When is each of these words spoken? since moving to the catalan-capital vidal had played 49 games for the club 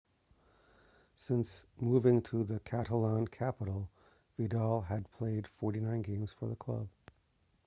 since 1.15 1.67
moving 1.79 2.23
to 2.23 2.43
the 2.43 2.59
catalan-capital 2.61 3.87
vidal 4.35 4.81
had 4.81 5.11
played 5.11 5.45
49 5.47 6.01
games 6.01 6.33
for 6.33 6.47
the 6.47 6.55
club 6.55 6.87